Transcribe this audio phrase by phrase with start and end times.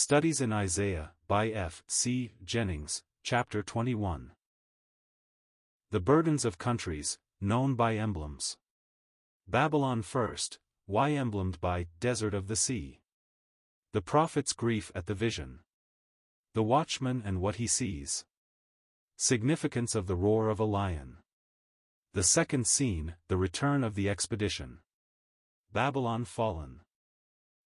[0.00, 1.82] Studies in Isaiah, by F.
[1.88, 2.30] C.
[2.44, 4.30] Jennings, Chapter 21.
[5.90, 8.56] The Burdens of Countries, Known by Emblems.
[9.48, 13.00] Babylon first, why emblemed by Desert of the Sea?
[13.92, 15.64] The prophet's grief at the vision.
[16.54, 18.24] The watchman and what he sees.
[19.16, 21.16] Significance of the roar of a lion.
[22.14, 24.78] The second scene, the return of the expedition.
[25.72, 26.82] Babylon fallen.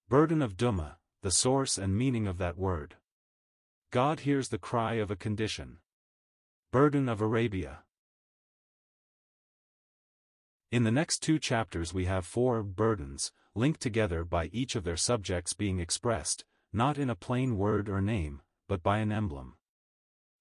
[0.09, 2.97] Burden of Duma, the source and meaning of that word.
[3.93, 5.79] God hears the cry of a condition.
[6.73, 7.85] Burden of Arabia.
[10.73, 14.97] In the next two chapters we have four burdens, linked together by each of their
[14.97, 19.55] subjects being expressed, not in a plain word or name, but by an emblem.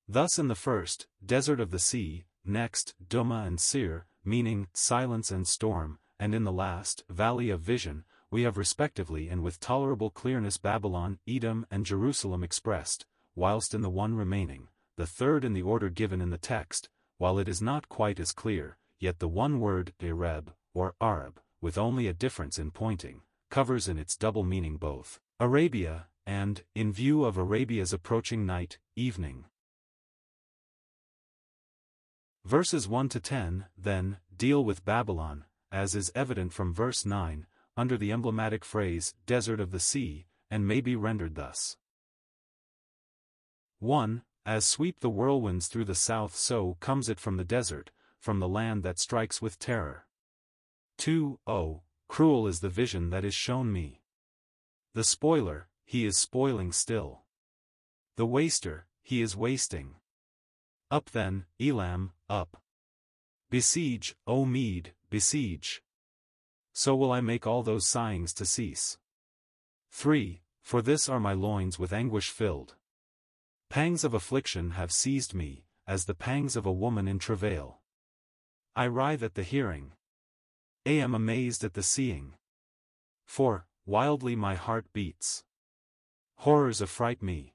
[0.07, 5.47] Thus in the first, desert of the sea, next, Duma and Seir, meaning silence and
[5.47, 10.57] storm, and in the last, valley of vision, we have respectively and with tolerable clearness
[10.57, 15.89] Babylon, Edom and Jerusalem expressed, whilst in the one remaining, the third in the order
[15.89, 19.93] given in the text, while it is not quite as clear, yet the one word,
[20.01, 25.19] Arab, or Arab, with only a difference in pointing, covers in its double meaning both,
[25.39, 29.45] Arabia, and, in view of Arabia's approaching night, evening.
[32.45, 37.45] Verses 1 to 10, then, deal with Babylon, as is evident from verse 9,
[37.77, 41.77] under the emblematic phrase, desert of the sea, and may be rendered thus.
[43.79, 44.23] 1.
[44.45, 48.47] As sweep the whirlwinds through the south so comes it from the desert, from the
[48.47, 50.05] land that strikes with terror.
[50.97, 51.39] 2.
[51.47, 54.01] Oh, cruel is the vision that is shown me.
[54.93, 57.21] The spoiler, he is spoiling still.
[58.17, 59.95] The waster, he is wasting.
[60.89, 62.61] Up then, Elam, up.
[63.49, 65.81] Besiege, O Mede, besiege
[66.73, 68.97] so will I make all those sighings to cease.
[69.91, 70.41] 3.
[70.61, 72.75] For this are my loins with anguish filled.
[73.69, 77.79] Pangs of affliction have seized me, as the pangs of a woman in travail.
[78.75, 79.93] I writhe at the hearing.
[80.85, 82.35] I am amazed at the seeing.
[83.25, 83.65] 4.
[83.85, 85.43] Wildly my heart beats.
[86.37, 87.53] Horrors affright me.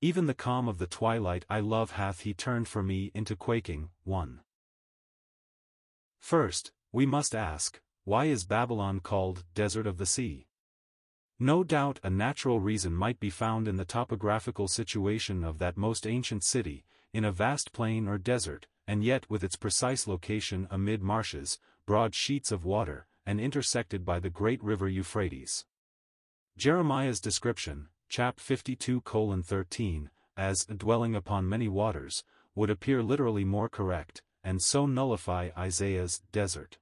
[0.00, 3.90] Even the calm of the twilight I love hath he turned for me into quaking.
[4.04, 4.40] 1.
[6.20, 10.46] First, we must ask, why is Babylon called Desert of the Sea?
[11.38, 16.06] No doubt a natural reason might be found in the topographical situation of that most
[16.06, 21.02] ancient city, in a vast plain or desert, and yet with its precise location amid
[21.02, 25.66] marshes, broad sheets of water, and intersected by the great river Euphrates.
[26.56, 34.62] Jeremiah's description, chap 52:13, as dwelling upon many waters, would appear literally more correct, and
[34.62, 36.78] so nullify Isaiah's desert.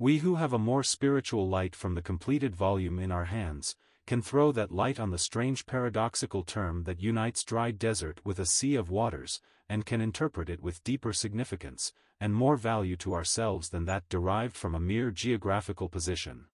[0.00, 4.22] We who have a more spiritual light from the completed volume in our hands, can
[4.22, 8.76] throw that light on the strange paradoxical term that unites dry desert with a sea
[8.76, 13.84] of waters, and can interpret it with deeper significance, and more value to ourselves than
[13.84, 16.46] that derived from a mere geographical position.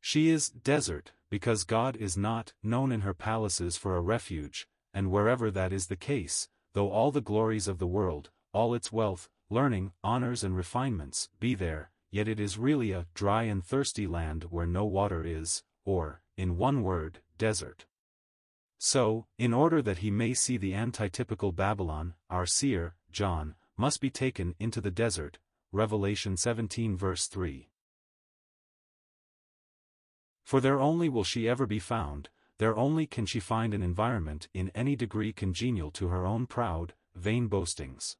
[0.00, 5.10] She is desert, because God is not known in her palaces for a refuge, and
[5.10, 9.28] wherever that is the case, though all the glories of the world, all its wealth,
[9.50, 14.44] learning, honors and refinements, be there, yet it is really a dry and thirsty land
[14.50, 17.86] where no water is, or, in one word, desert.
[18.78, 24.10] So, in order that he may see the antitypical Babylon, our seer, John, must be
[24.10, 25.38] taken into the desert,
[25.72, 27.70] Revelation 17 verse 3.
[30.44, 34.48] For there only will she ever be found, there only can she find an environment
[34.52, 38.16] in any degree congenial to her own proud, vain boastings.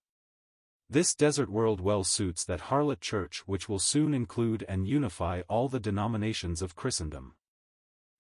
[0.89, 5.69] This desert world well suits that harlot church which will soon include and unify all
[5.69, 7.35] the denominations of Christendom.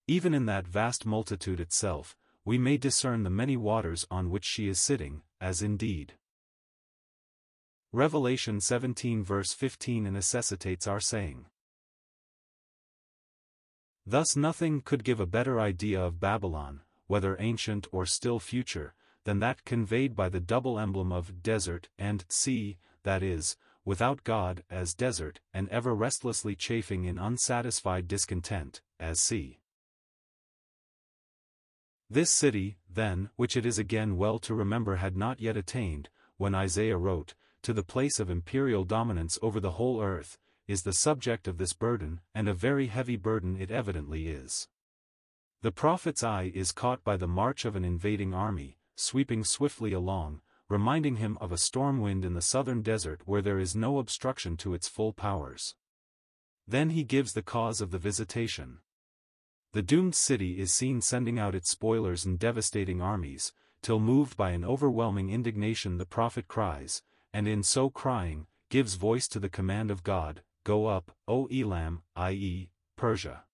[0.06, 4.69] Even in that vast multitude itself, we may discern the many waters on which she
[4.69, 6.15] is sitting, as indeed.
[7.92, 11.47] Revelation 17 verse 15 necessitates our saying.
[14.07, 19.39] Thus nothing could give a better idea of Babylon, whether ancient or still future, than
[19.41, 24.95] that conveyed by the double emblem of desert and sea, that is, without God as
[24.95, 29.60] desert and ever restlessly chafing in unsatisfied discontent, as sea.
[32.09, 36.54] This city, then, which it is again well to remember had not yet attained, when
[36.54, 40.36] Isaiah wrote, to the place of imperial dominance over the whole earth,
[40.69, 44.69] is the subject of this burden, and a very heavy burden it evidently is.
[45.63, 50.41] The prophet's eye is caught by the march of an invading army, sweeping swiftly along,
[50.68, 54.56] reminding him of a storm wind in the southern desert where there is no obstruction
[54.56, 55.74] to its full powers.
[56.66, 58.78] Then he gives the cause of the visitation.
[59.72, 63.53] The doomed city is seen sending out its spoilers and devastating armies,
[63.83, 67.03] till moved by an overwhelming indignation the prophet cries,
[67.33, 72.03] and in so crying, gives voice to the command of God, Go up, O Elam,
[72.15, 73.45] i.e., Persia.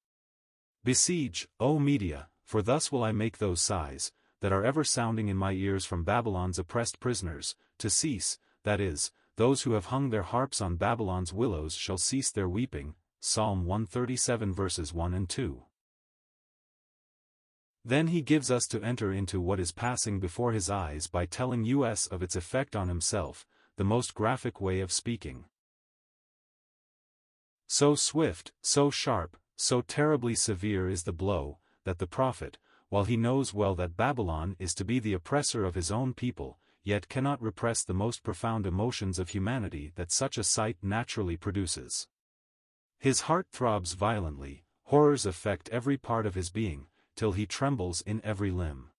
[0.84, 5.37] Besiege, O Media, for thus will I make those sighs, that are ever sounding in
[5.37, 10.23] my ears from Babylon's oppressed prisoners, to cease, that is, those who have hung their
[10.23, 12.94] harps on Babylon's willows shall cease their weeping.
[13.20, 15.62] Psalm 137 verses 1 and 2.
[17.85, 21.64] Then he gives us to enter into what is passing before his eyes by telling
[21.64, 23.46] us of its effect on himself,
[23.76, 25.46] the most graphic way of speaking.
[27.67, 32.58] So swift, so sharp, so terribly severe is the blow, that the prophet,
[32.88, 36.58] while he knows well that Babylon is to be the oppressor of his own people,
[36.82, 42.08] yet cannot repress the most profound emotions of humanity that such a sight naturally produces.
[42.99, 48.20] His heart throbs violently, horrors affect every part of his being, till he trembles in
[48.25, 48.91] every limb.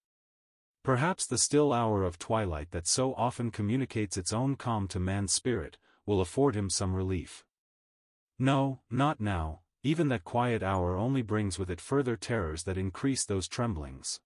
[0.84, 5.34] Perhaps the still hour of twilight that so often communicates its own calm to man's
[5.34, 7.44] spirit, will afford him some relief.
[8.38, 13.24] No, not now, even that quiet hour only brings with it further terrors that increase
[13.24, 14.20] those tremblings.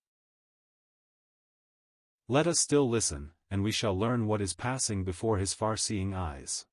[2.28, 6.66] Let us still listen, and we shall learn what is passing before his far-seeing eyes.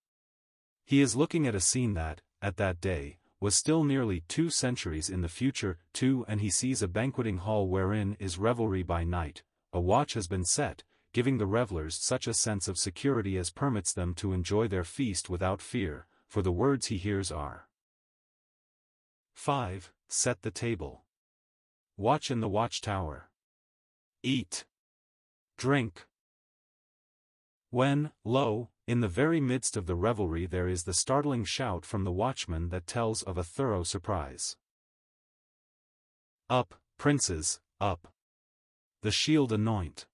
[0.86, 5.10] He is looking at a scene that, at that day, was still nearly two centuries
[5.10, 9.42] in the future, too and he sees a banqueting hall wherein is revelry by night,
[9.72, 13.92] a watch has been set, giving the revelers such a sense of security as permits
[13.92, 17.66] them to enjoy their feast without fear, for the words he hears are
[19.40, 19.90] 5.
[20.10, 21.06] Set the table.
[21.96, 23.30] Watch in the watchtower.
[24.22, 24.66] Eat.
[25.56, 26.06] Drink.
[27.70, 32.04] When, lo, in the very midst of the revelry there is the startling shout from
[32.04, 34.58] the watchman that tells of a thorough surprise.
[36.50, 38.12] Up, princes, up.
[39.00, 40.04] The shield anoint.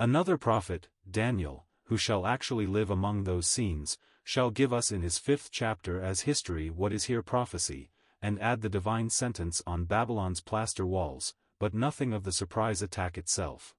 [0.00, 3.98] Another prophet, Daniel, who shall actually live among those scenes,
[4.28, 7.88] shall give us in his fifth chapter as history what is here prophecy,
[8.20, 13.16] and add the divine sentence on Babylon's plaster walls, but nothing of the surprise attack
[13.16, 13.74] itself.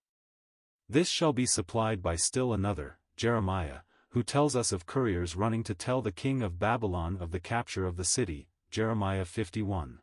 [0.90, 5.75] This shall be supplied by still another, Jeremiah, who tells us of couriers running to
[5.75, 10.00] tell the king of Babylon of the capture of the city, Jeremiah 51.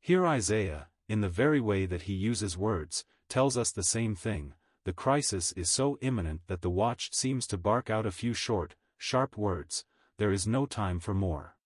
[0.00, 4.52] Here Isaiah, in the very way that he uses words, tells us the same thing,
[4.84, 8.74] the crisis is so imminent that the watch seems to bark out a few short,
[8.96, 9.84] sharp words,
[10.18, 11.56] there is no time for more.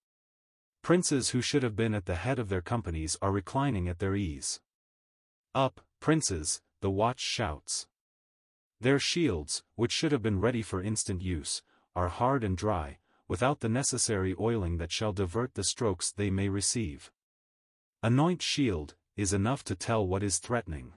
[0.82, 4.16] Princes who should have been at the head of their companies are reclining at their
[4.16, 4.60] ease.
[5.54, 7.86] Up, princes, the watch shouts.
[8.80, 11.62] Their shields, which should have been ready for instant use,
[11.94, 12.98] are hard and dry,
[13.28, 17.12] without the necessary oiling that shall divert the strokes they may receive.
[18.02, 20.94] Anoint shield, is enough to tell what is threatening.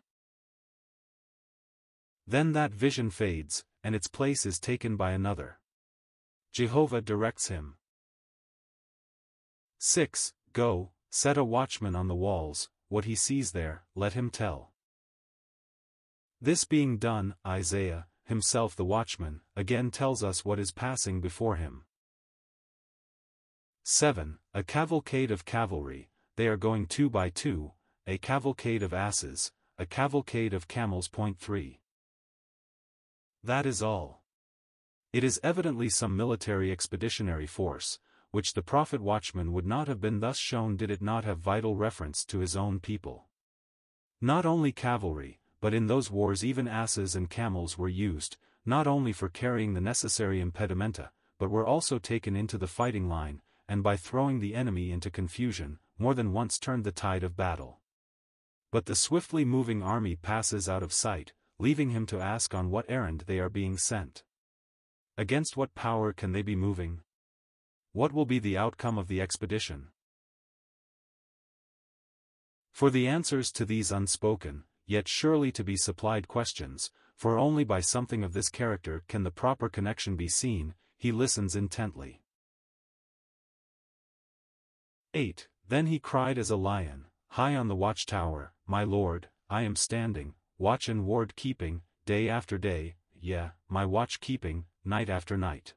[2.28, 5.60] Then that vision fades, and its place is taken by another.
[6.52, 7.76] Jehovah directs him.
[9.80, 10.34] 6.
[10.54, 14.72] Go, set a watchman on the walls, what he sees there, let him tell.
[16.42, 21.86] This being done, Isaiah, himself the watchman, again tells us what is passing before him.
[23.84, 24.40] 7.
[24.54, 27.74] A cavalcade of cavalry, they are going two by two,
[28.08, 31.08] a cavalcade of asses, a cavalcade of camels.
[31.08, 31.80] Point 3.
[33.46, 34.24] That is all.
[35.14, 38.00] It is evidently some military expeditionary force,
[38.32, 41.76] which the prophet watchman would not have been thus shown did it not have vital
[41.76, 43.28] reference to his own people.
[44.20, 49.14] Not only cavalry, but in those wars even asses and camels were used, not only
[49.14, 53.96] for carrying the necessary impedimenta, but were also taken into the fighting line, and by
[53.96, 57.80] throwing the enemy into confusion, more than once turned the tide of battle.
[58.72, 62.86] But the swiftly moving army passes out of sight, leaving him to ask on what
[62.90, 64.24] errand they are being sent.
[65.18, 67.02] Against what power can they be moving?
[67.94, 69.88] What will be the outcome of the expedition?
[72.74, 77.80] For the answers to these unspoken, yet surely to be supplied questions, for only by
[77.80, 82.22] something of this character can the proper connection be seen, he listens intently.
[85.14, 85.48] 8.
[85.70, 90.34] Then he cried as a lion, high on the watchtower, My lord, I am standing,
[90.58, 95.74] watch and ward keeping, day after day, yeah, my watch keeping, night after night.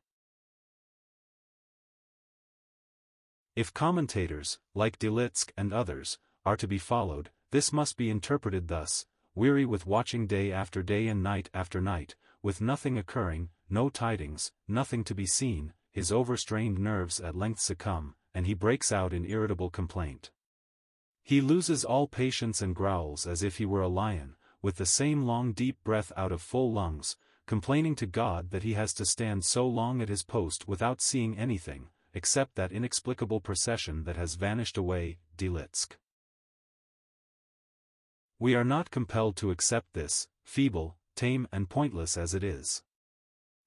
[3.56, 9.06] If commentators, like Delitzsch and others, are to be followed, this must be interpreted thus,
[9.34, 14.52] weary with watching day after day and night after night, with nothing occurring, no tidings,
[14.68, 19.24] nothing to be seen, his overstrained nerves at length succumb, and he breaks out in
[19.24, 20.30] irritable complaint.
[21.24, 25.22] He loses all patience and growls as if he were a lion, with the same
[25.22, 29.44] long deep breath out of full lungs, complaining to God that he has to stand
[29.44, 34.76] so long at his post without seeing anything, except that inexplicable procession that has vanished
[34.76, 35.96] away, Delitzsch.
[38.38, 42.82] We are not compelled to accept this, feeble, tame and pointless as it is.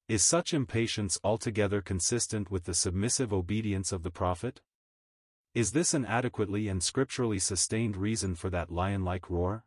[0.08, 4.62] Is such impatience altogether consistent with the submissive obedience of the prophet?
[5.54, 9.66] Is this an adequately and scripturally sustained reason for that lion-like roar?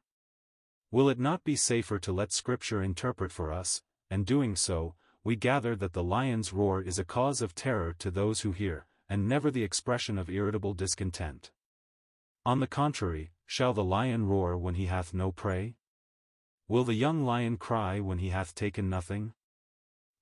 [0.94, 5.34] Will it not be safer to let Scripture interpret for us, and doing so, we
[5.34, 9.28] gather that the lion's roar is a cause of terror to those who hear, and
[9.28, 11.50] never the expression of irritable discontent.
[12.46, 15.74] On the contrary, shall the lion roar when he hath no prey?
[16.68, 19.32] Will the young lion cry when he hath taken nothing?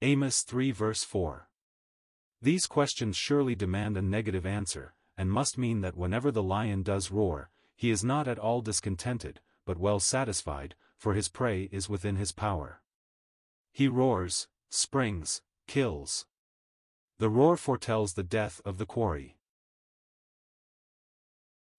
[0.01, 1.51] Amos 3 verse 4.
[2.41, 7.11] These questions surely demand a negative answer, and must mean that whenever the lion does
[7.11, 12.17] roar, he is not at all discontented, but well satisfied, for his prey is within
[12.17, 12.83] his power.
[13.73, 16.27] He roars, springs, kills.
[17.19, 19.37] The roar foretells the death of the quarry.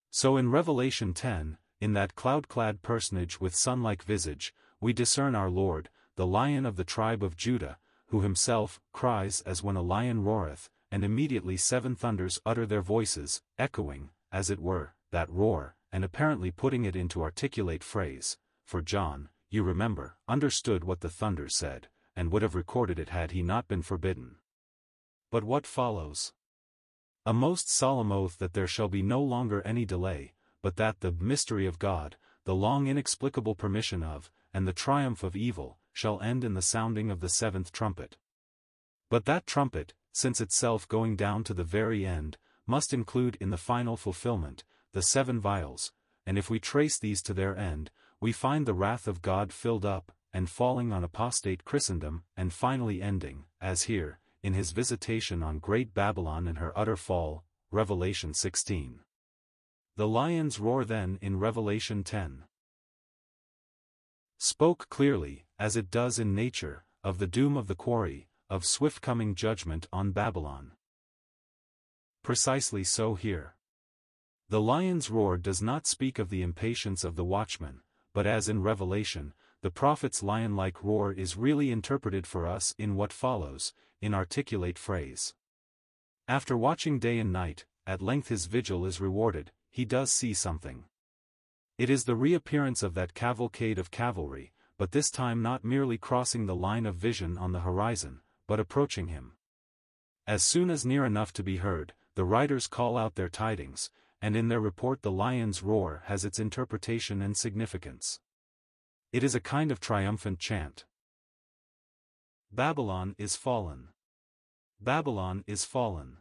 [0.10, 5.90] So in Revelation 10, in that cloud-clad personage with sun-like visage, we discern our Lord,
[6.16, 10.70] the Lion of the tribe of Judah, who himself cries as when a lion roareth,
[10.92, 16.50] and immediately seven thunders utter their voices, echoing, as it were, that roar, and apparently
[16.50, 22.32] putting it into articulate phrase, for John, you remember, understood what the thunder said, and
[22.32, 24.38] would have recorded it had he not been forbidden.
[25.30, 26.34] But what follows?
[27.28, 30.34] A most solemn oath that there shall be no longer any delay,
[30.64, 35.36] but that the mystery of God, the long inexplicable permission of, and the triumph of
[35.36, 38.18] evil, shall end in the sounding of the seventh trumpet.
[39.12, 43.58] But that trumpet, since itself going down to the very end, must include in the
[43.58, 45.92] final fulfillment, the seven vials,
[46.26, 49.86] and if we trace these to their end, we find the wrath of God filled
[49.86, 55.60] up, and falling on apostate Christendom, and finally ending, as here, in his visitation on
[55.60, 59.00] Great Babylon and her utter fall, Revelation 16.
[59.96, 62.44] The lions roar then in Revelation 10.
[64.38, 69.02] Spoke clearly, as it does in nature, of the doom of the quarry, of swift
[69.02, 70.72] coming judgment on Babylon.
[72.24, 73.56] Precisely so here.
[74.54, 77.82] The lion's roar does not speak of the impatience of the watchman,
[78.14, 79.34] but as in Revelation,
[79.64, 85.34] the prophet's lion-like roar is really interpreted for us in what follows, in articulate phrase.
[86.28, 90.84] After watching day and night, at length his vigil is rewarded, he does see something.
[91.80, 96.46] It is the reappearance of that cavalcade of cavalry, but this time not merely crossing
[96.46, 99.32] the line of vision on the horizon, but approaching him.
[100.28, 103.90] As soon as near enough to be heard, the riders call out their tidings,
[104.24, 108.22] and in their report the lion's roar has its interpretation and significance.
[109.12, 110.86] It is a kind of triumphant chant.
[112.50, 113.90] Babylon is fallen.
[114.80, 116.20] Babylon is fallen.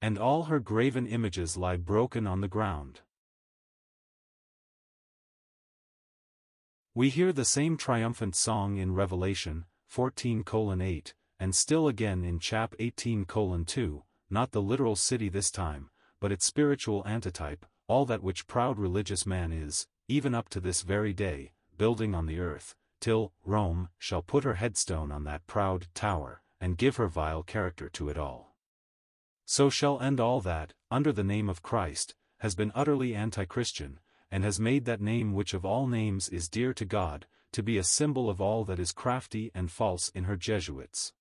[0.00, 3.02] And all her graven images lie broken on the ground.
[6.94, 14.02] We hear the same triumphant song in Revelation 14:8, and still again in chap 18:2,
[14.30, 15.90] not the literal city this time,
[16.22, 20.82] but its spiritual antitype, all that which proud religious man is, even up to this
[20.82, 25.88] very day, building on the earth, till, Rome, shall put her headstone on that proud
[25.94, 28.54] tower, and give her vile character to it all.
[29.46, 33.98] So shall end all that, under the name of Christ, has been utterly anti-Christian,
[34.30, 37.78] and has made that name which of all names is dear to God, to be
[37.78, 41.14] a symbol of all that is crafty and false in her Jesuits.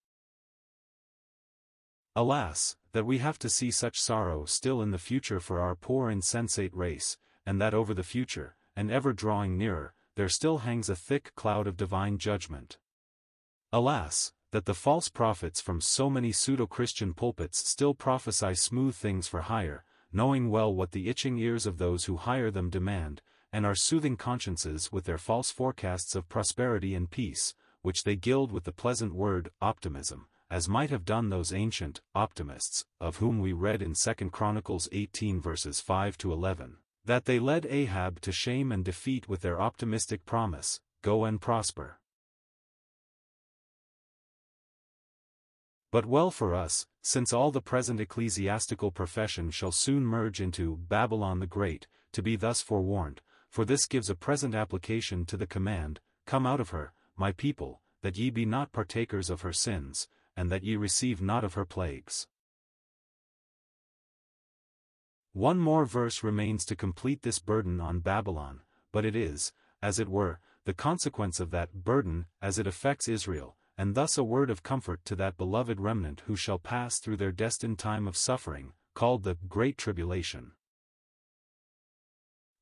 [2.14, 6.10] Alas, that we have to see such sorrow still in the future for our poor
[6.10, 10.96] insensate race, and that over the future, and ever drawing nearer, there still hangs a
[10.96, 12.78] thick cloud of divine judgment.
[13.72, 19.44] Alas, that the false prophets from so many pseudo-Christian pulpits still prophesy smooth things for
[19.44, 23.22] hire, knowing well what the itching ears of those who hire them demand,
[23.54, 28.52] and are soothing consciences with their false forecasts of prosperity and peace, which they gild
[28.52, 33.54] with the pleasant word, optimism, as might have done those ancient optimists, of whom we
[33.54, 38.70] read in 2 Chronicles 18 verses 5 to 11, that they led Ahab to shame
[38.70, 42.00] and defeat with their optimistic promise, go and prosper.
[45.90, 51.40] But well for us, since all the present ecclesiastical profession shall soon merge into Babylon
[51.40, 56.02] the Great, to be thus forewarned, for this gives a present application to the command,
[56.26, 60.50] Come out of her, my people, that ye be not partakers of her sins, and
[60.50, 62.28] that ye receive not of her plagues.
[65.34, 68.62] One more verse remains to complete this burden on Babylon,
[68.92, 73.56] but it is, as it were, the consequence of that burden as it affects Israel,
[73.78, 77.32] and thus a word of comfort to that beloved remnant who shall pass through their
[77.32, 80.52] destined time of suffering, called the Great Tribulation.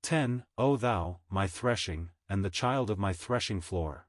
[0.03, 0.43] 10.
[0.57, 4.07] O thou, my threshing, and the child of my threshing floor.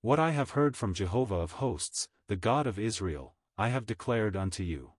[0.00, 4.36] What I have heard from Jehovah of hosts, the God of Israel, I have declared
[4.36, 4.92] unto you.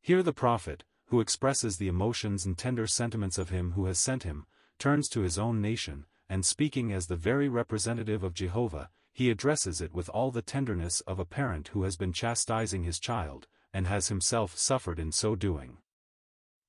[0.00, 4.22] Here the prophet, who expresses the emotions and tender sentiments of him who has sent
[4.22, 4.46] him,
[4.78, 9.80] turns to his own nation, and speaking as the very representative of Jehovah, he addresses
[9.80, 13.88] it with all the tenderness of a parent who has been chastising his child, and
[13.88, 15.78] has himself suffered in so doing.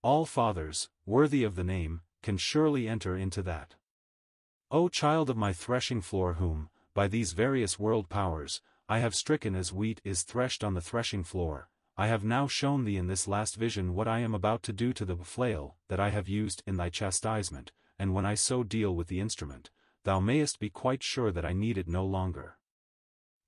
[0.02, 3.76] All fathers, worthy of the name, can surely enter into that.
[4.72, 9.54] O child of my threshing floor whom, by these various world powers, I have stricken
[9.54, 13.28] as wheat is threshed on the threshing floor, I have now shown thee in this
[13.28, 16.64] last vision what I am about to do to the flail that I have used
[16.66, 19.70] in thy chastisement, and when I so deal with the instrument,
[20.04, 22.58] thou mayest be quite sure that I need it no longer.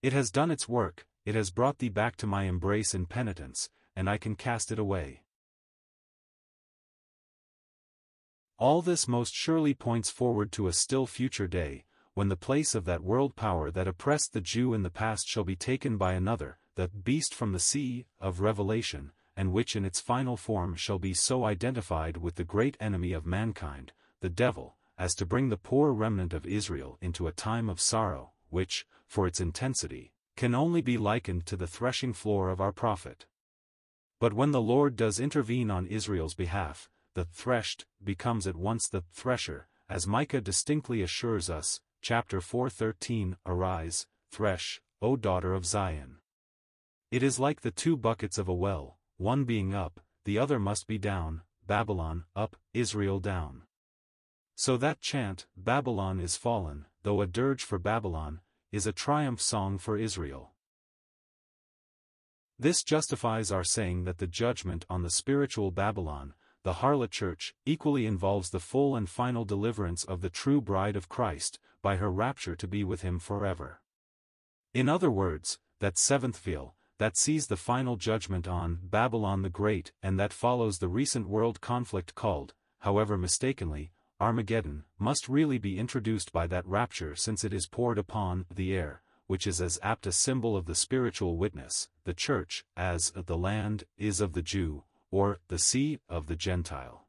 [0.01, 3.69] It has done its work, it has brought thee back to my embrace in penitence,
[3.95, 5.23] and I can cast it away.
[8.57, 11.85] All this most surely points forward to a still future day,
[12.17, 15.43] when the place of that world power that oppressed the Jew in the past shall
[15.43, 20.01] be taken by another, that beast from the sea of Revelation, and which in its
[20.01, 25.13] final form shall be so identified with the great enemy of mankind, the devil, as
[25.13, 29.39] to bring the poor remnant of Israel into a time of sorrow, which, for its
[29.39, 33.27] intensity, can only be likened to the threshing floor of our prophet.
[34.19, 39.03] But when the Lord does intervene on Israel's behalf, the threshed becomes at once the
[39.13, 46.19] thresher, as Micah distinctly assures us, chapter 4:13, Arise, thresh, O daughter of Zion.
[47.11, 50.87] It is like the two buckets of a well, one being up, the other must
[50.87, 53.63] be down, Babylon, up, Israel down.
[54.55, 58.39] So that chant, Babylon is fallen, though a dirge for Babylon,
[58.71, 60.53] is a triumph song for Israel.
[62.57, 68.05] This justifies our saying that the judgment on the spiritual Babylon, the harlot church, equally
[68.05, 72.53] involves the full and final deliverance of the true bride of Christ, by her rapture
[72.53, 73.79] to be with him forever.
[74.73, 79.93] In other words, that seventh vial, that sees the final judgment on Babylon the Great
[80.03, 86.33] and that follows the recent world conflict called, however mistakenly, Armageddon, must really be introduced
[86.33, 90.11] by that rapture since it is poured upon the air, which is as apt a
[90.11, 95.39] symbol of the spiritual witness, the church, as the land is of the Jew, or
[95.47, 97.07] the sea of the Gentile.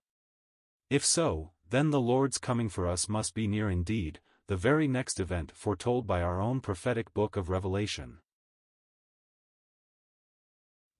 [0.89, 5.21] If so, then the Lord's coming for us must be near indeed, the very next
[5.21, 8.17] event foretold by our own prophetic book of Revelation.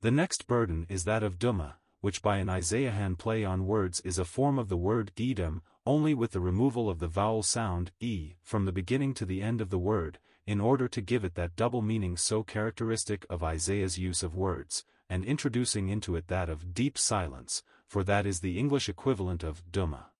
[0.03, 4.19] The next burden is that of Duma, which by an Isaiahan play on words is
[4.19, 8.35] a form of the word Edom, only with the removal of the vowel sound e
[8.43, 11.57] from the beginning to the end of the word, in order to give it that
[11.57, 16.75] double meaning so characteristic of Isaiah's use of words, and introducing into it that of
[16.75, 20.11] deep silence, for that is the English equivalent of Dumah.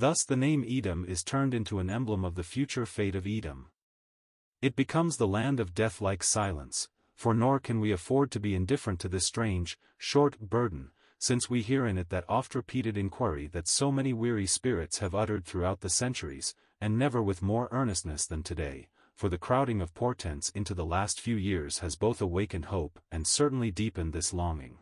[0.00, 3.72] Thus the name Edom is turned into an emblem of the future fate of Edom.
[4.62, 9.00] It becomes the land of death-like silence, for nor can we afford to be indifferent
[9.00, 13.90] to this strange, short burden, since we hear in it that oft-repeated inquiry that so
[13.90, 18.90] many weary spirits have uttered throughout the centuries, and never with more earnestness than today,
[19.16, 23.26] for the crowding of portents into the last few years has both awakened hope and
[23.26, 24.78] certainly deepened this longing.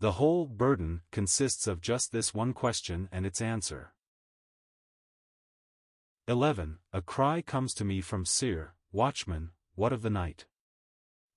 [0.00, 3.90] The whole burden consists of just this one question and its answer.
[6.26, 6.78] 11.
[6.90, 10.46] A cry comes to me from Seir, Watchman, what of the night?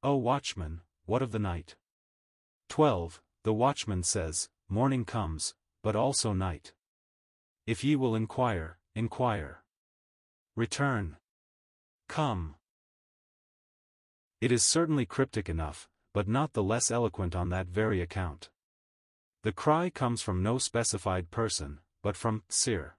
[0.02, 1.76] O watchman, what of the night?
[2.70, 3.22] 12.
[3.44, 6.72] The watchman says, Morning comes, but also night.
[7.66, 9.64] If ye will inquire, inquire.
[10.56, 11.18] Return.
[12.08, 12.56] Come.
[14.40, 18.52] It is certainly cryptic enough, but not the less eloquent on that very account.
[19.44, 22.96] The cry comes from no specified person, but from Seir.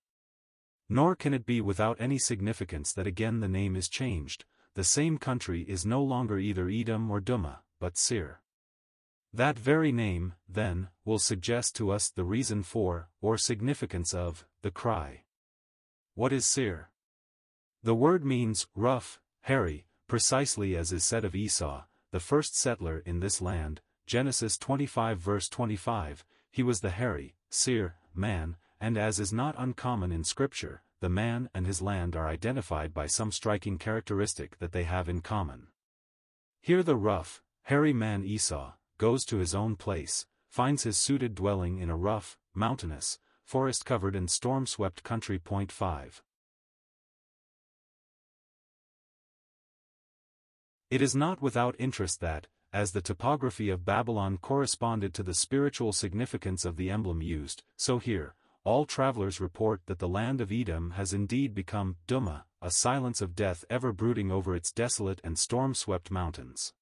[0.88, 5.18] Nor can it be without any significance that again the name is changed, the same
[5.18, 8.40] country is no longer either Edom or Duma, but Seir.
[9.32, 14.70] That very name, then, will suggest to us the reason for, or significance of, the
[14.70, 15.24] cry.
[16.14, 16.90] What is Seir?
[17.82, 23.20] The word means rough, hairy, precisely as is said of Esau, the first settler in
[23.20, 29.32] this land, Genesis 25 verse 25, he was the hairy, Seir, man, and as is
[29.32, 34.58] not uncommon in Scripture, the man and his land are identified by some striking characteristic
[34.58, 35.68] that they have in common.
[36.60, 41.78] Here the rough, hairy man Esau, goes to his own place, finds his suited dwelling
[41.78, 45.38] in a rough, mountainous, forest-covered and storm-swept country.
[45.38, 46.22] Point 5.
[50.90, 55.92] It is not without interest that, as the topography of Babylon corresponded to the spiritual
[55.92, 58.34] significance of the emblem used, so here,
[58.68, 63.34] all travelers report that the land of Edom has indeed become Duma, a silence of
[63.34, 66.74] death ever brooding over its desolate and storm-swept mountains.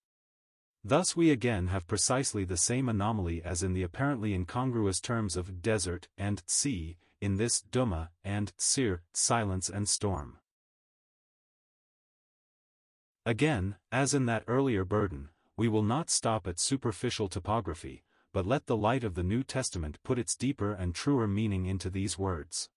[0.83, 5.63] Thus we again have precisely the same anomaly as in the apparently incongruous terms of
[5.63, 10.39] desert and sea, in this Duma and Seir, silence and storm.
[13.25, 18.03] Again, as in that earlier burden, we will not stop at superficial topography,
[18.37, 21.89] but let the light of the New Testament put its deeper and truer meaning into
[21.89, 22.69] these words.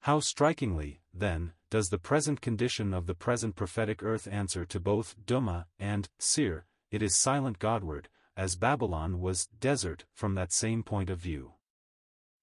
[0.00, 5.16] How strikingly, then, does the present condition of the present prophetic earth answer to both
[5.24, 11.08] Duma and Seir, it is silent Godward, as Babylon was desert from that same point
[11.08, 11.54] of view.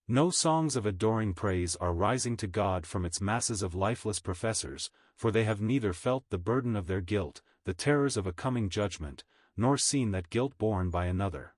[0.08, 4.90] No songs of adoring praise are rising to God from its masses of lifeless professors,
[5.16, 8.70] for they have neither felt the burden of their guilt, the terrors of a coming
[8.70, 9.24] judgment,
[9.56, 11.54] nor seen that guilt borne by another.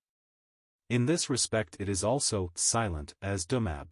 [0.90, 3.88] In this respect it is also silent as Dumah.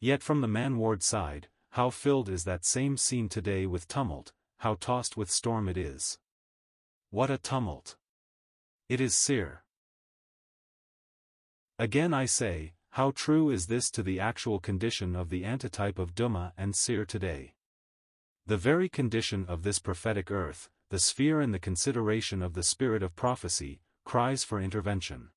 [0.00, 4.74] Yet from the manward side, how filled is that same scene today with tumult, how
[4.74, 6.18] tossed with storm it is.
[7.10, 7.96] What a tumult!
[8.88, 9.62] It is Seir.
[11.78, 16.14] Again I say, how true is this to the actual condition of the antitype of
[16.14, 17.54] Duma and Seir today?
[18.46, 23.02] The very condition of this prophetic earth, the sphere and the consideration of the spirit
[23.02, 25.30] of prophecy, cries for intervention.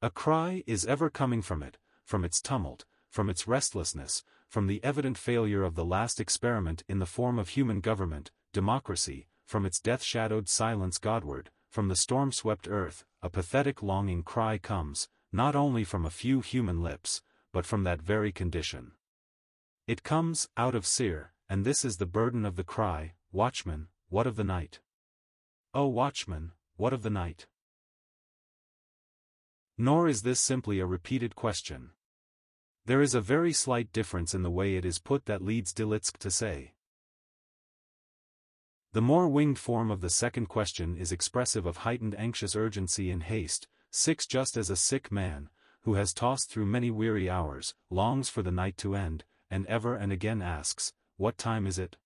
[0.00, 4.82] A cry is ever coming from it, from its tumult, from its restlessness, from the
[4.84, 9.80] evident failure of the last experiment in the form of human government, democracy, from its
[9.80, 16.06] death-shadowed silence Godward, from the storm-swept earth, a pathetic longing cry comes, not only from
[16.06, 17.20] a few human lips,
[17.52, 18.92] but from that very condition.
[19.88, 24.28] It comes out of Seir, and this is the burden of the cry, Watchman, what
[24.28, 24.78] of the night?
[25.74, 27.48] O watchman, what of the night?
[29.78, 31.90] Nor is this simply a repeated question.
[32.84, 36.18] There is a very slight difference in the way it is put that leads Delitzsch
[36.18, 36.74] to say.
[38.92, 43.22] The more winged form of the second question is expressive of heightened anxious urgency and
[43.22, 45.48] haste, six just as a sick man,
[45.82, 49.94] who has tossed through many weary hours, longs for the night to end, and ever
[49.94, 51.96] and again asks, What time is it?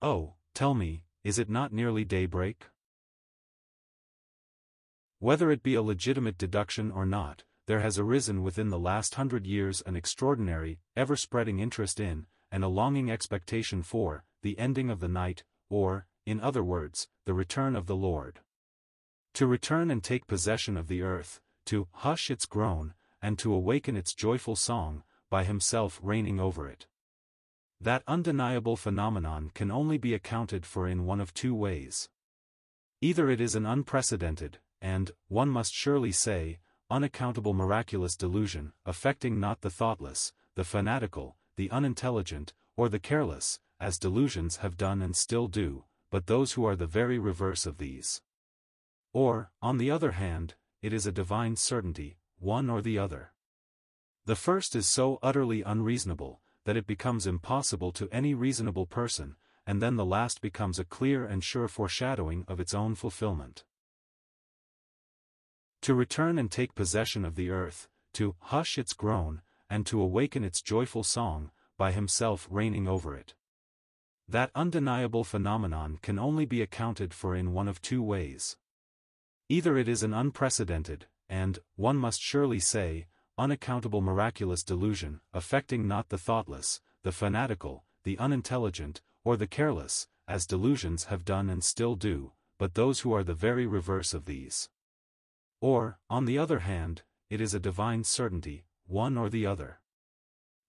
[0.00, 2.66] Oh, tell me, is it not nearly daybreak?
[5.20, 9.46] Whether it be a legitimate deduction or not, there has arisen within the last hundred
[9.46, 15.08] years an extraordinary, ever-spreading interest in, and a longing expectation for, the ending of the
[15.08, 18.40] night, or, in other words, the return of the Lord.
[19.34, 23.96] To return and take possession of the earth, to hush its groan, and to awaken
[23.96, 26.86] its joyful song, by himself reigning over it.
[27.80, 32.08] That undeniable phenomenon can only be accounted for in one of two ways.
[33.00, 36.58] Either it is an unprecedented, and, one must surely say,
[36.90, 43.98] unaccountable miraculous delusion, affecting not the thoughtless, the fanatical, the unintelligent, or the careless, as
[43.98, 48.22] delusions have done and still do, but those who are the very reverse of these.
[49.12, 53.32] Or, on the other hand, it is a divine certainty, one or the other.
[54.24, 59.36] The first is so utterly unreasonable, that it becomes impossible to any reasonable person,
[59.66, 63.64] and then the last becomes a clear and sure foreshadowing of its own fulfillment.
[65.82, 70.44] To return and take possession of the earth, to hush its groan, and to awaken
[70.44, 73.34] its joyful song, by himself reigning over it.
[74.28, 78.56] That undeniable phenomenon can only be accounted for in one of two ways.
[79.48, 83.06] Either it is an unprecedented, and, one must surely say,
[83.38, 90.46] unaccountable miraculous delusion, affecting not the thoughtless, the fanatical, the unintelligent, or the careless, as
[90.46, 94.68] delusions have done and still do, but those who are the very reverse of these.
[95.60, 99.80] Or, on the other hand, it is a divine certainty, one or the other.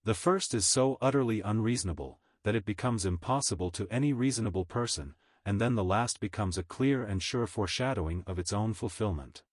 [0.03, 5.59] The first is so utterly unreasonable, that it becomes impossible to any reasonable person, and
[5.59, 9.43] then the last becomes a clear and sure foreshadowing of its own fulfillment.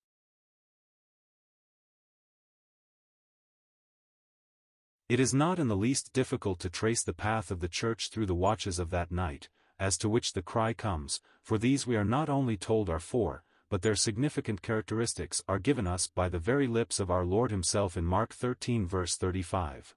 [5.08, 8.26] It is not in the least difficult to trace the path of the Church through
[8.26, 12.04] the watches of that night, as to which the cry comes, for these we are
[12.04, 16.66] not only told are four, but their significant characteristics are given us by the very
[16.66, 19.94] lips of our Lord himself in Mark 13 verse 35.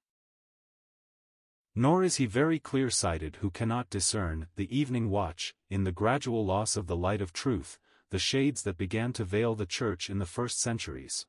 [1.76, 6.76] Nor is he very clear-sighted who cannot discern the evening watch, in the gradual loss
[6.76, 7.80] of the light of truth,
[8.10, 11.28] the shades that began to veil the church in the first centuries.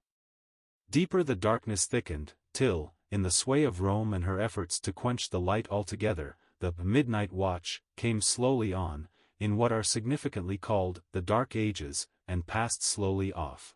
[0.90, 5.28] Deeper the darkness thickened, till, in the sway of Rome and her efforts to quench
[5.28, 9.08] the light altogether, the midnight watch came slowly on,
[9.40, 13.74] in what are significantly called the Dark Ages, and passed slowly off.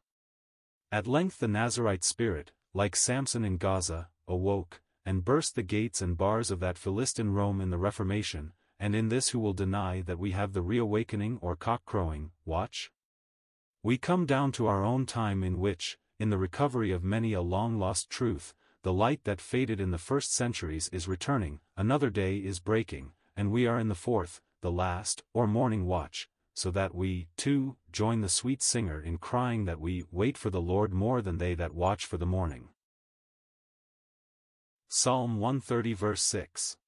[0.92, 6.16] At length the Nazarite spirit, like Samson in Gaza, awoke, and burst the gates and
[6.16, 10.18] bars of that Philistine Rome in the Reformation, and in this who will deny that
[10.18, 12.92] we have the reawakening or cock-crowing, watch?
[13.82, 17.42] We come down to our own time in which, in the recovery of many a
[17.42, 22.60] long-lost truth, the light that faded in the first centuries is returning, another day is
[22.60, 27.28] breaking, and we are in the fourth, the last, or morning watch, so that we,
[27.36, 31.36] too, join the sweet singer in crying that we wait for the Lord more than
[31.36, 32.70] they that watch for the morning.
[34.88, 36.78] Psalm 130 verse 6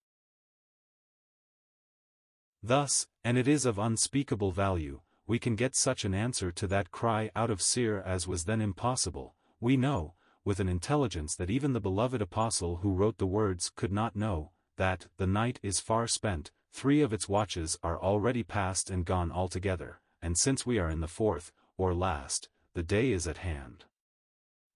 [2.63, 6.91] Thus, and it is of unspeakable value, we can get such an answer to that
[6.91, 10.15] cry out of Seir as was then impossible, we know,
[10.47, 14.53] with an intelligence that even the beloved apostle who wrote the words could not know,
[14.79, 19.33] that the night is far spent, three of its watches are already past and gone
[19.33, 23.87] altogether, and since we are in the fourth, or last, the day is at hand.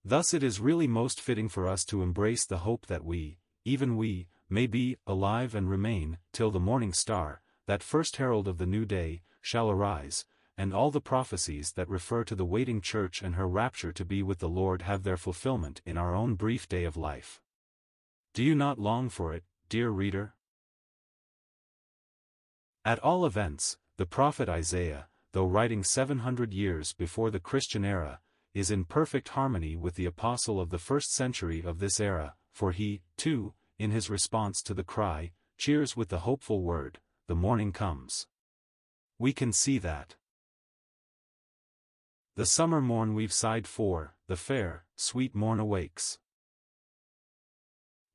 [0.03, 3.37] Thus it is really most fitting for us to embrace the hope that we,
[3.67, 8.57] even we, may be alive and remain, till the morning star, that first herald of
[8.57, 10.25] the new day, shall arise,
[10.57, 14.23] and all the prophecies that refer to the waiting church and her rapture to be
[14.23, 17.43] with the Lord have their fulfillment in our own brief day of life.
[18.33, 20.33] Do you not long for it, dear reader?
[22.85, 28.21] At all events, the prophet Isaiah, though writing 700 years before the Christian era,
[28.55, 32.73] is in perfect harmony with the apostle of the first century of this era, for
[32.73, 37.71] he, too, in his response to the cry, cheers with the hopeful word, the morning
[37.71, 38.27] comes.
[39.19, 40.17] We can see that.
[42.37, 46.19] The summer morn we've sighed for, the fair, sweet morn awakes.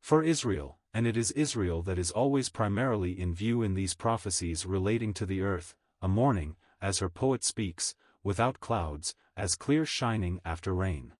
[0.01, 4.65] For Israel, and it is Israel that is always primarily in view in these prophecies
[4.65, 10.39] relating to the earth, a morning, as her poet speaks, without clouds, as clear shining
[10.45, 11.11] after rain.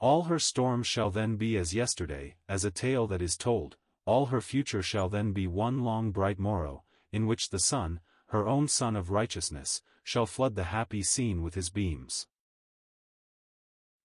[0.00, 4.26] All her storms shall then be as yesterday, as a tale that is told, all
[4.26, 8.68] her future shall then be one long bright morrow, in which the sun, her own
[8.68, 12.26] sun of righteousness, shall flood the happy scene with his beams.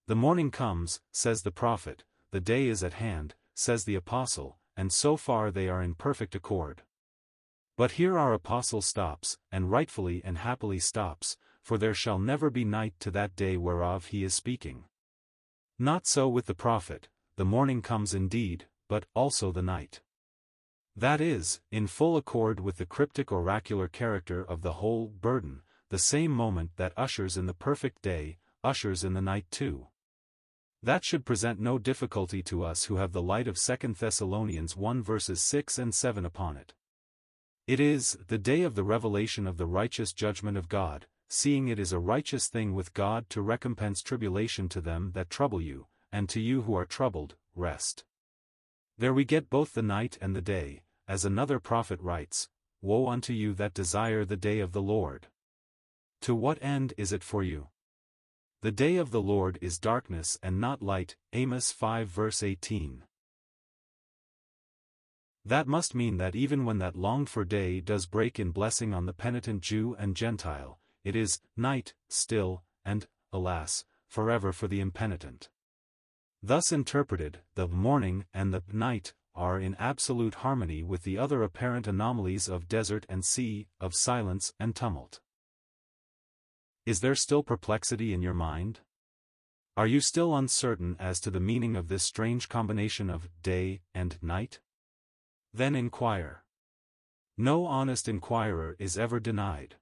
[0.08, 4.92] The morning comes, says the prophet, the day is at hand, says the apostle, and
[4.92, 6.82] so far they are in perfect accord.
[7.76, 12.64] But here our apostle stops, and rightfully and happily stops, for there shall never be
[12.64, 14.84] night to that day whereof he is speaking.
[15.78, 20.02] Not so with the prophet, the morning comes indeed, but also the night.
[20.94, 25.98] That is, in full accord with the cryptic oracular character of the whole burden, the
[25.98, 29.88] same moment that ushers in the perfect day, ushers in the night too.
[30.84, 35.02] That should present no difficulty to us who have the light of 2 Thessalonians 1
[35.02, 36.74] verses 6 and 7 upon it.
[37.66, 41.78] It is the day of the revelation of the righteous judgment of God, seeing it
[41.78, 46.28] is a righteous thing with God to recompense tribulation to them that trouble you, and
[46.28, 48.04] to you who are troubled, rest.
[48.98, 52.50] There we get both the night and the day, as another prophet writes,
[52.82, 55.28] Woe unto you that desire the day of the Lord.
[56.20, 57.68] To what end is it for you?
[58.64, 63.04] The day of the Lord is darkness and not light, Amos 5 verse 18.
[65.44, 69.12] That must mean that even when that longed-for day does break in blessing on the
[69.12, 75.50] penitent Jew and Gentile, it is night, still, and, alas, forever for the impenitent.
[76.42, 81.86] Thus interpreted, the morning and the night are in absolute harmony with the other apparent
[81.86, 85.20] anomalies of desert and sea, of silence and tumult.
[86.86, 88.80] Is there still perplexity in your mind?
[89.74, 94.22] Are you still uncertain as to the meaning of this strange combination of day and
[94.22, 94.60] night?
[95.54, 96.44] Then inquire.
[97.38, 99.76] No honest inquirer is ever denied.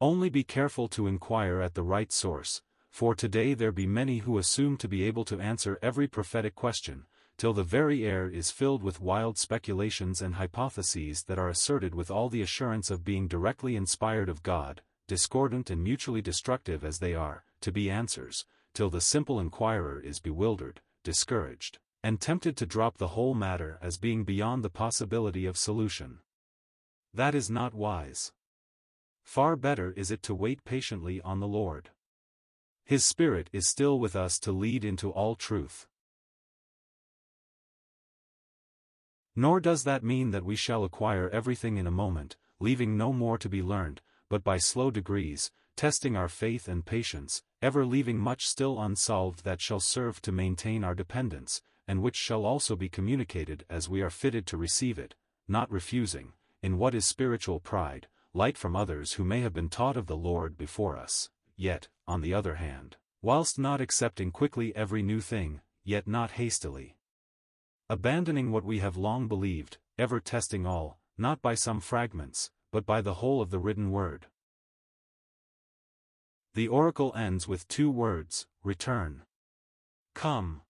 [0.00, 4.38] Only be careful to inquire at the right source, for today there be many who
[4.38, 7.06] assume to be able to answer every prophetic question,
[7.38, 12.08] till the very air is filled with wild speculations and hypotheses that are asserted with
[12.08, 17.14] all the assurance of being directly inspired of God, discordant and mutually destructive as they
[17.14, 22.98] are, to be answers, till the simple inquirer is bewildered, discouraged, and tempted to drop
[22.98, 26.18] the whole matter as being beyond the possibility of solution.
[27.12, 28.32] That is not wise.
[29.22, 31.90] Far better is it to wait patiently on the Lord.
[32.84, 35.86] His Spirit is still with us to lead into all truth.
[39.34, 43.38] Nor does that mean that we shall acquire everything in a moment, leaving no more
[43.38, 44.02] to be learned,
[44.34, 49.60] but by slow degrees, testing our faith and patience, ever leaving much still unsolved that
[49.60, 54.10] shall serve to maintain our dependence, and which shall also be communicated as we are
[54.10, 55.14] fitted to receive it,
[55.46, 56.32] not refusing,
[56.64, 60.16] in what is spiritual pride, light from others who may have been taught of the
[60.16, 65.60] Lord before us, yet, on the other hand, whilst not accepting quickly every new thing,
[65.84, 66.96] yet not hastily.
[67.88, 73.00] Abandoning what we have long believed, ever testing all, not by some fragments, but by
[73.00, 74.26] the whole of the written word.
[76.54, 79.22] The oracle ends with two words, return.
[80.16, 80.62] Come.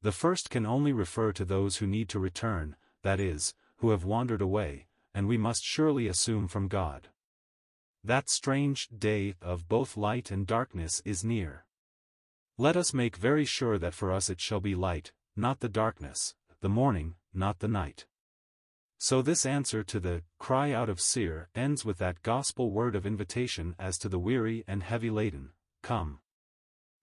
[0.00, 4.02] The first can only refer to those who need to return, that is, who have
[4.02, 7.08] wandered away, and we must surely assume from God.
[8.02, 11.66] That strange day of both light and darkness is near.
[12.56, 16.34] Let us make very sure that for us it shall be light, not the darkness,
[16.62, 18.06] the morning, not the night.
[19.02, 23.06] So this answer to the cry out of Seir ends with that gospel word of
[23.06, 26.18] invitation as to the weary and heavy laden, Come.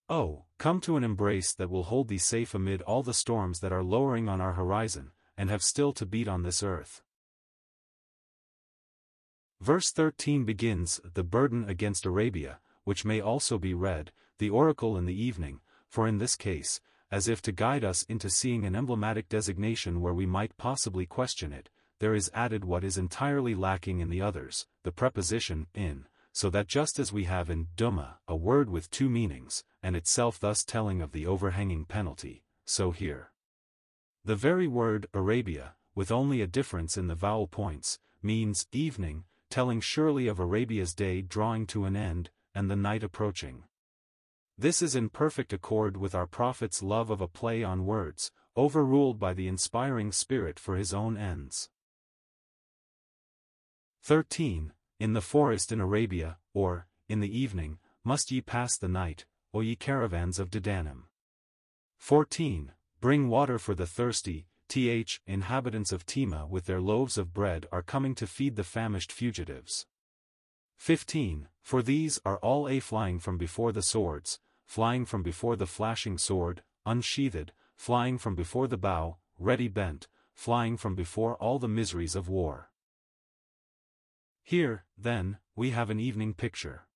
[0.08, 3.72] Oh, come to an embrace that will hold thee safe amid all the storms that
[3.72, 7.02] are lowering on our horizon, and have still to beat on this earth.
[9.60, 15.06] Verse 13 begins, The burden against Arabia, which may also be read, the oracle in
[15.06, 16.80] the evening, for in this case,
[17.10, 21.52] as if to guide us into seeing an emblematic designation where we might possibly question
[21.52, 26.50] it, there is added what is entirely lacking in the others, the preposition in, so
[26.50, 30.64] that just as we have in Dumah a word with two meanings, and itself thus
[30.64, 33.32] telling of the overhanging penalty, so here.
[34.24, 39.82] The very word Arabia, with only a difference in the vowel points, means evening, telling
[39.82, 43.64] surely of Arabia's day drawing to an end, and the night approaching.
[44.58, 49.20] This is in perfect accord with our prophet's love of a play on words, overruled
[49.20, 51.70] by the inspiring spirit for his own ends.
[54.08, 54.72] 13.
[55.02, 59.60] In the forest in Arabia, or, in the evening, must ye pass the night, O
[59.60, 61.08] ye caravans of Dedanim.
[61.98, 62.72] 14.
[63.02, 65.20] Bring water for the thirsty, th.
[65.28, 69.86] Inhabitants of Tema with their loaves of bread are coming to feed the famished fugitives.
[70.78, 71.50] 15.
[71.62, 76.18] For these are all a flying from before the swords, flying from before the flashing
[76.18, 82.16] sword, unsheathed, flying from before the bow, ready bent, flying from before all the miseries
[82.16, 82.72] of war.
[84.48, 86.88] Here, then, we have an evening picture.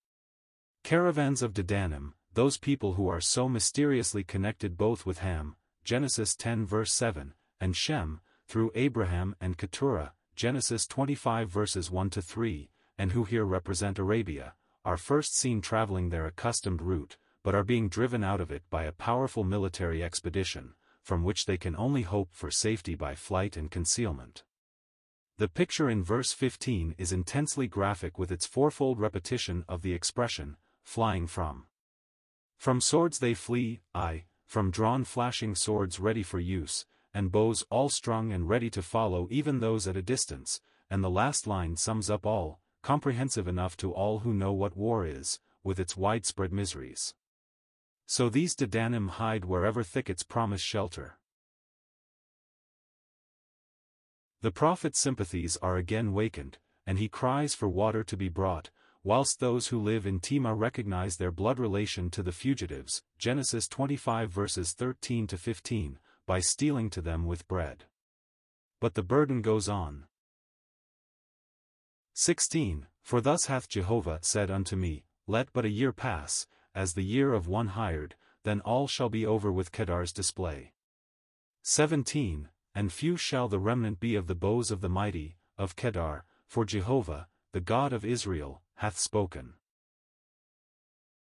[0.86, 6.66] Caravans of Dedanim, those people who are so mysteriously connected both with Ham, Genesis 10
[6.66, 13.12] verse 7, and Shem, through Abraham and Keturah, Genesis 25 verses 1 to 3, and
[13.12, 14.54] who here represent Arabia,
[14.86, 18.86] are first seen traveling their accustomed route, but are being driven out of it by
[18.86, 23.70] a powerful military expedition, from which they can only hope for safety by flight and
[23.70, 24.46] concealment.
[25.42, 30.56] The picture in verse 15 is intensely graphic with its fourfold repetition of the expression,
[30.84, 31.66] flying from.
[32.60, 37.90] From swords they flee, aye, from drawn flashing swords ready for use, and bows all
[37.90, 42.08] strung and ready to follow even those at a distance, and the last line sums
[42.08, 47.16] up all, comprehensive enough to all who know what war is, with its widespread miseries.
[48.06, 51.18] So these Dedanim hide wherever thickets promise shelter.
[54.42, 58.72] The prophet's sympathies are again wakened, and he cries for water to be brought,
[59.04, 64.32] whilst those who live in Tema recognize their blood relation to the fugitives, Genesis 25
[64.32, 67.86] verses 13 to 15, by stealing to them with bread.
[68.80, 70.06] But the burden goes on.
[72.14, 72.88] 16.
[73.04, 77.34] For thus hath Jehovah said unto me, Let but a year pass, as the year
[77.34, 80.74] of one hired, then all shall be over with Kedar's display.
[81.62, 86.24] 17 and few shall the remnant be of the bows of the mighty, of Kedar,
[86.48, 89.54] for Jehovah, the God of Israel, hath spoken.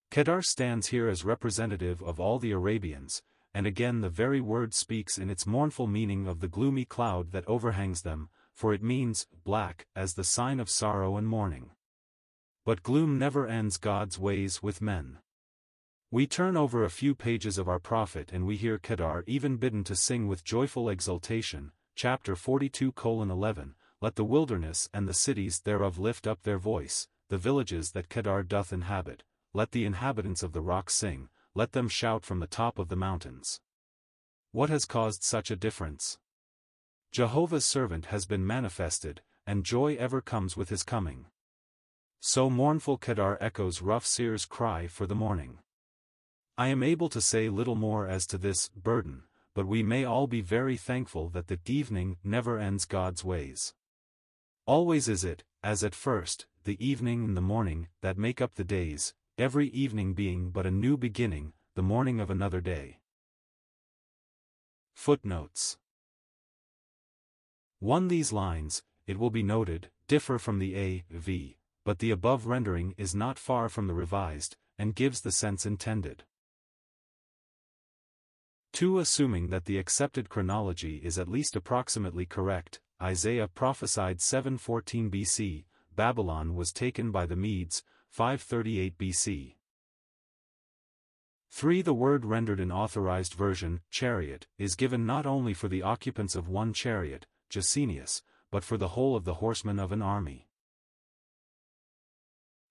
[0.10, 5.18] Kedar stands here as representative of all the Arabians, and again the very word speaks
[5.18, 9.88] in its mournful meaning of the gloomy cloud that overhangs them, for it means, black,
[9.96, 11.72] as the sign of sorrow and mourning.
[12.66, 15.18] But gloom never ends God's ways with men.
[16.14, 19.84] We turn over a few pages of our prophet and we hear Kedar even bidden
[19.86, 25.98] to sing with joyful exultation, chapter 42 11, Let the wilderness and the cities thereof
[25.98, 29.24] lift up their voice, the villages that Kedar doth inhabit,
[29.56, 32.96] let the inhabitants of the rock sing, let them shout from the top of the
[32.96, 33.60] mountains.
[34.52, 36.20] What has caused such a difference?
[37.12, 41.26] Jehovah's servant has been manifested, and joy ever comes with his coming.
[42.20, 45.58] So mournful Kedar echoes rough Seir's cry for the morning.
[46.56, 49.24] I am able to say little more as to this burden,
[49.56, 53.74] but we may all be very thankful that the evening never ends God's ways.
[54.68, 58.64] Always is it, as at first, the evening and the morning, that make up the
[58.64, 63.00] days, every evening being but a new beginning, the morning of another day.
[64.94, 65.78] Footnotes
[67.80, 68.10] 1.
[68.10, 72.94] These lines, it will be noted, differ from the A, V, but the above rendering
[72.96, 76.24] is not far from the revised, and gives the sense intended.
[78.74, 78.98] 2.
[78.98, 85.66] Assuming that the accepted chronology is at least approximately correct, Isaiah prophesied 714 BC,
[85.96, 89.56] Babylon was taken by the Medes, 538 BC.
[91.52, 91.82] 3.
[91.84, 96.50] The word rendered in authorized version, chariot, is given not only for the occupants of
[96.50, 100.48] one chariot, Gesenius, but for the whole of the horsemen of an army.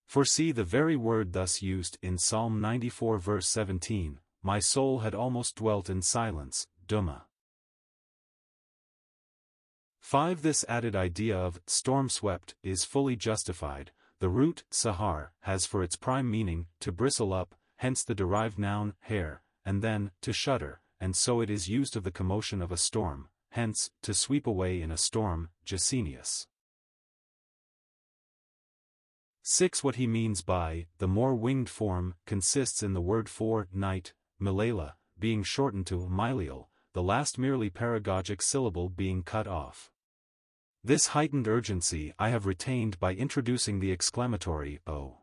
[0.09, 5.15] For see the very word thus used in Psalm 94 verse 17, my soul had
[5.15, 7.23] almost dwelt in silence, Dumah.
[10.01, 10.43] 5.
[10.43, 16.31] This added idea of storm-swept is fully justified, the root sahar has for its prime
[16.31, 21.41] meaning to bristle up, hence the derived noun hair, and then to shudder, and so
[21.41, 24.97] it is used of the commotion of a storm, hence to sweep away in a
[24.97, 26.47] storm, Gesenius.
[29.45, 29.83] 6.
[29.83, 34.95] What he means by the more winged form consists in the word for night, Milela,
[35.19, 39.93] being shortened to Milial, the last merely paragogic syllable being cut off.
[40.83, 45.22] This heightened urgency I have retained by introducing the exclamatory O.